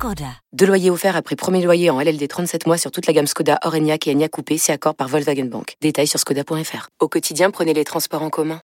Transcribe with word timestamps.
Skoda. 0.00 0.32
Deux 0.54 0.64
loyers 0.64 0.88
offerts 0.88 1.14
après 1.14 1.36
premier 1.36 1.62
loyer 1.62 1.90
en 1.90 2.00
LLD 2.00 2.26
37 2.26 2.66
mois 2.66 2.78
sur 2.78 2.90
toute 2.90 3.06
la 3.06 3.12
gamme 3.12 3.26
Skoda, 3.26 3.58
Orenia 3.64 3.98
et 4.06 4.10
Enya 4.10 4.30
Coupé, 4.30 4.56
c'est 4.56 4.72
accord 4.72 4.94
par 4.94 5.08
Volkswagen 5.08 5.44
Bank. 5.44 5.74
Détails 5.82 6.06
sur 6.06 6.18
skoda.fr. 6.18 6.88
Au 7.00 7.08
quotidien, 7.08 7.50
prenez 7.50 7.74
les 7.74 7.84
transports 7.84 8.22
en 8.22 8.30
commun. 8.30 8.62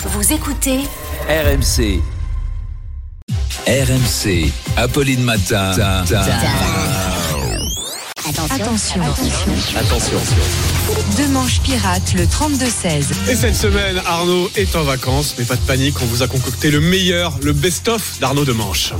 Vous 0.00 0.32
écoutez 0.32 0.80
RMC. 1.28 2.00
RMC. 3.68 4.50
Apolline 4.76 5.22
Matin. 5.22 5.70
Attention. 8.50 9.00
Attention. 9.76 10.18
Deux 11.16 11.28
manches 11.28 11.60
pirates, 11.60 12.14
le 12.14 12.24
32-16. 12.24 13.30
Et 13.30 13.36
cette 13.36 13.54
semaine, 13.54 14.02
Arnaud 14.06 14.50
est 14.56 14.74
en 14.74 14.82
vacances, 14.82 15.36
mais 15.38 15.44
pas 15.44 15.54
de 15.54 15.62
panique, 15.62 16.02
on 16.02 16.06
vous 16.06 16.24
a 16.24 16.26
concocté 16.26 16.72
le 16.72 16.80
meilleur, 16.80 17.38
le 17.44 17.52
best-of 17.52 18.18
d'Arnaud 18.18 18.44
de 18.44 18.52
Manche. 18.52 18.92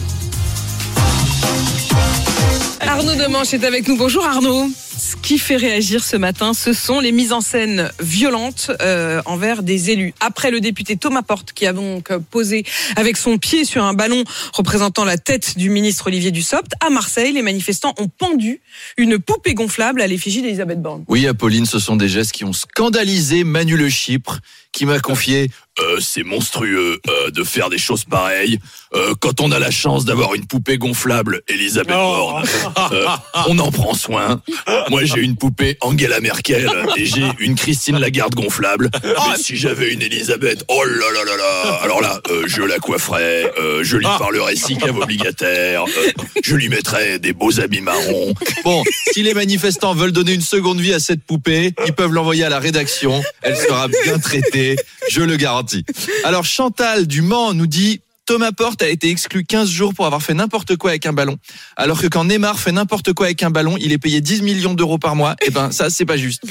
Arnaud 3.07 3.23
Demanche 3.23 3.53
est 3.53 3.65
avec 3.65 3.87
nous. 3.87 3.99
Bonjour 3.99 4.25
Arnaud. 4.25 4.71
Ce 4.97 5.15
qui 5.17 5.37
fait 5.37 5.57
réagir 5.57 6.03
ce 6.03 6.17
matin, 6.17 6.55
ce 6.55 6.73
sont 6.73 7.01
les 7.01 7.13
mises 7.13 7.33
en 7.33 7.43
scène 7.43 7.91
violentes 8.01 8.71
euh, 8.80 9.21
envers 9.27 9.63
des 9.63 9.91
élus. 9.91 10.15
Après 10.21 10.51
le 10.51 10.59
député 10.63 10.97
Thomas 10.97 11.21
Porte, 11.21 11.53
qui 11.53 11.67
a 11.67 11.75
donc 11.75 12.17
posé 12.30 12.65
avec 12.97 13.19
son 13.19 13.37
pied 13.37 13.67
sur 13.67 13.85
un 13.85 13.93
ballon 13.93 14.25
représentant 14.55 15.05
la 15.05 15.19
tête 15.19 15.59
du 15.59 15.69
ministre 15.69 16.07
Olivier 16.07 16.30
Dussopt, 16.30 16.73
à 16.80 16.88
Marseille, 16.88 17.33
les 17.33 17.43
manifestants 17.43 17.93
ont 17.99 18.09
pendu 18.09 18.63
une 18.96 19.18
poupée 19.18 19.52
gonflable 19.52 20.01
à 20.01 20.07
l'effigie 20.07 20.41
d'Elisabeth 20.41 20.80
Borne. 20.80 21.05
Oui, 21.07 21.27
Apolline, 21.27 21.66
ce 21.66 21.79
sont 21.79 21.96
des 21.96 22.09
gestes 22.09 22.33
qui 22.33 22.45
ont 22.45 22.55
scandalisé 22.55 23.45
Manu 23.45 23.77
Le 23.77 23.91
Chypre, 23.91 24.39
qui 24.73 24.87
m'a 24.87 24.99
confié 24.99 25.51
Euh, 25.80 25.99
C'est 26.01 26.23
monstrueux 26.23 27.01
euh, 27.09 27.30
de 27.30 27.43
faire 27.43 27.69
des 27.69 27.79
choses 27.79 28.05
pareilles. 28.05 28.59
Euh, 28.95 29.15
quand 29.19 29.41
on 29.41 29.51
a 29.51 29.59
la 29.59 29.73
chance 29.73 30.05
d'avoir 30.05 30.35
une 30.35 30.47
poupée 30.47 30.79
gonflable, 30.79 31.43
Elisabeth 31.49 31.89
Borne, 31.97 32.45
euh, 32.93 33.07
on 33.49 33.59
en 33.59 33.73
prend 33.73 33.95
soin. 33.95 34.41
Moi, 34.91 35.05
j'ai 35.05 35.21
une 35.21 35.37
poupée 35.37 35.77
Angela 35.80 36.21
Merkel 36.21 36.71
et 36.97 37.05
j'ai 37.05 37.25
une 37.41 37.57
Christine 37.57 37.99
Lagarde 37.99 38.35
gonflable. 38.37 38.91
Mais 39.02 39.37
si 39.37 39.57
j'avais 39.57 39.93
une 39.93 40.01
Elisabeth, 40.02 40.65
oh 40.69 40.85
là 40.85 41.07
là 41.13 41.25
là 41.25 41.37
là 41.37 41.79
Alors 41.83 42.01
là, 42.01 42.21
euh, 42.30 42.45
je 42.47 42.63
la 42.63 42.79
coifferais, 42.79 43.51
euh, 43.59 43.83
je 43.83 43.97
lui 43.97 44.05
parlerais 44.05 44.55
six 44.55 44.77
caves 44.77 44.97
obligataires, 44.99 45.85
euh, 45.85 46.11
je 46.45 46.55
lui 46.55 46.69
mettrais 46.69 47.19
des 47.19 47.33
beaux 47.33 47.59
habits 47.59 47.80
marrons. 47.80 48.33
Bon, 48.63 48.85
si 49.13 49.25
les 49.25 49.35
manifestants 49.35 49.95
veulent 49.95 50.13
donner 50.13 50.35
une 50.35 50.41
seconde 50.41 50.79
vie 50.80 50.95
à 50.95 51.01
cette 51.01 51.25
poupée, 51.25 51.73
ils 51.87 51.93
peuvent 51.95 52.13
l'envoyer 52.13 52.45
à 52.45 52.49
la 52.49 52.61
rédaction. 52.61 53.25
Elle 53.43 53.57
sera 53.57 53.89
bien 54.05 54.21
traitée, 54.21 54.77
je 55.11 55.21
le 55.21 55.35
garantis. 55.37 55.63
Alors 56.24 56.45
Chantal 56.45 57.07
du 57.07 57.23
Mans 57.23 57.54
nous 57.54 57.66
dit 57.66 58.01
Thomas 58.26 58.52
Porte 58.52 58.80
a 58.80 58.88
été 58.88 59.10
exclu 59.10 59.45
15 59.45 59.68
jours 59.68 59.93
pour 59.93 60.06
avoir 60.06 60.23
fait 60.23 60.32
n'importe 60.32 60.76
quoi 60.76 60.90
avec 60.90 61.04
un 61.04 61.12
ballon. 61.12 61.37
Alors 61.76 62.01
que 62.01 62.06
quand 62.06 62.24
Neymar 62.24 62.59
fait 62.59 62.73
n'importe 62.73 63.12
quoi 63.12 63.26
avec 63.26 63.43
un 63.43 63.51
ballon, 63.51 63.76
il 63.79 63.93
est 63.93 63.98
payé 63.98 64.22
10 64.22 64.41
millions 64.41 64.72
d'euros 64.72 64.97
par 64.97 65.15
mois. 65.15 65.37
Eh 65.44 65.50
ben, 65.50 65.71
ça, 65.71 65.91
c'est 65.91 66.06
pas 66.06 66.16
juste. 66.16 66.43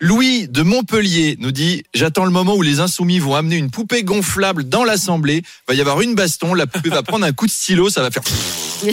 Louis 0.00 0.48
de 0.48 0.62
Montpellier 0.62 1.36
nous 1.38 1.52
dit 1.52 1.84
J'attends 1.92 2.24
le 2.24 2.30
moment 2.30 2.54
où 2.54 2.62
les 2.62 2.80
insoumis 2.80 3.18
vont 3.18 3.34
amener 3.34 3.56
une 3.56 3.70
poupée 3.70 4.02
gonflable 4.02 4.66
dans 4.66 4.82
l'Assemblée. 4.82 5.42
Va 5.68 5.74
y 5.74 5.80
avoir 5.82 6.00
une 6.00 6.14
baston, 6.14 6.54
la 6.54 6.66
poupée 6.66 6.88
va 6.88 7.02
prendre 7.02 7.26
un 7.26 7.32
coup 7.32 7.46
de 7.46 7.52
stylo, 7.52 7.90
ça 7.90 8.00
va 8.00 8.10
faire. 8.10 8.22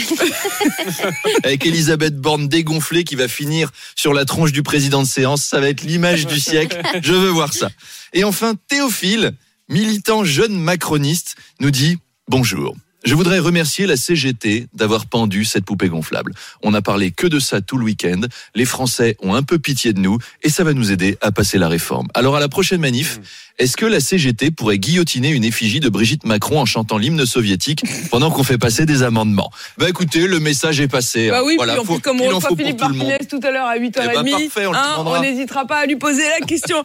Avec 1.46 1.66
Elisabeth 1.66 2.18
Borne 2.18 2.50
dégonflée 2.50 3.06
qui 3.06 3.16
va 3.16 3.30
finir 3.30 3.72
sur 3.96 4.14
la 4.14 4.26
tronche 4.26 4.52
du 4.52 4.64
président 4.64 5.02
de 5.02 5.08
séance. 5.08 5.46
Ça 5.46 5.62
va 5.62 5.70
être 5.70 5.84
l'image 5.84 6.28
du 6.28 6.42
siècle. 6.42 6.82
Je 7.02 7.14
veux 7.14 7.30
voir 7.30 7.54
ça. 7.54 7.70
Et 8.12 8.26
enfin, 8.26 8.56
Théophile, 8.68 9.34
militant 9.70 10.24
jeune 10.24 10.58
macroniste, 10.58 11.36
nous 11.60 11.72
dit 11.72 11.98
Bonjour. 12.30 12.76
Je 13.06 13.16
voudrais 13.16 13.40
remercier 13.40 13.86
la 13.86 13.96
CGT 13.96 14.68
d'avoir 14.74 15.06
pendu 15.06 15.46
cette 15.46 15.64
poupée 15.64 15.88
gonflable. 15.88 16.34
On 16.62 16.72
n'a 16.72 16.82
parlé 16.82 17.12
que 17.12 17.26
de 17.28 17.40
ça 17.40 17.62
tout 17.62 17.78
le 17.78 17.86
week-end. 17.86 18.20
Les 18.54 18.66
Français 18.66 19.16
ont 19.22 19.34
un 19.34 19.44
peu 19.44 19.60
pitié 19.60 19.94
de 19.94 20.00
nous 20.00 20.18
et 20.44 20.50
ça 20.50 20.66
va 20.66 20.74
nous 20.74 20.92
aider 20.92 21.18
à 21.22 21.32
passer 21.32 21.58
la 21.58 21.70
réforme. 21.70 22.08
Alors 22.16 22.36
à 22.36 22.42
la 22.42 22.50
prochaine 22.50 22.82
manif, 22.82 23.20
est-ce 23.60 23.78
que 23.78 23.86
la 23.86 24.02
CGT 24.02 24.52
pourrait 24.52 24.78
guillotiner 24.80 25.30
une 25.30 25.46
effigie 25.46 25.80
de 25.80 25.88
Brigitte 25.90 26.26
Macron 26.26 26.60
en 26.60 26.66
chantant 26.66 26.98
l'hymne 26.98 27.26
soviétique 27.26 27.84
pendant 28.12 28.30
qu'on 28.30 28.44
fait 28.44 28.58
passer 28.58 28.86
des 28.86 29.04
amendements? 29.04 29.52
Bah 29.78 29.88
écoutez, 29.88 30.28
le 30.28 30.40
message 30.40 30.82
est 30.82 30.88
passé. 30.90 31.30
Bah 31.30 31.44
oui, 31.46 31.54
Voilà, 31.56 31.74
puis 31.74 31.82
en 31.82 31.86
faut- 31.86 31.94
plus, 31.94 32.02
comme 32.02 32.20
on 32.20 32.28
reçoit 32.36 32.58
Philippe 32.58 32.78
tout. 32.78 32.90
Martinez 32.94 33.20
tout 33.30 33.40
à 33.42 33.52
l'heure 33.52 33.68
à 33.68 33.78
8h30, 33.78 34.02
Eh 34.04 34.24
ben, 34.24 34.32
parfait, 34.32 34.66
on 34.66 34.74
hein, 34.74 34.96
on 35.06 35.22
n'hésitera 35.22 35.66
pas 35.66 35.78
à 35.78 35.86
lui 35.86 35.96
poser 35.96 36.24
la 36.40 36.46
question. 36.46 36.84